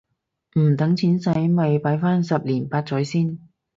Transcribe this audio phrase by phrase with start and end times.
[0.59, 3.37] 唔等錢洗咪擺返十年八載先